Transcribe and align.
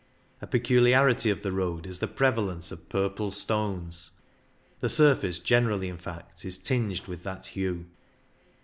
A 0.41 0.47
peculiarity 0.47 1.29
of 1.29 1.41
the 1.43 1.51
road 1.51 1.85
is 1.85 1.99
the 1.99 2.07
prevalence 2.07 2.71
of 2.71 2.89
purple 2.89 3.29
stones; 3.29 4.09
the 4.79 4.89
surface 4.89 5.37
generally, 5.37 5.89
in 5.89 5.99
fact, 5.99 6.43
is 6.43 6.57
tinged 6.57 7.05
with 7.05 7.21
that 7.21 7.45
hue. 7.45 7.85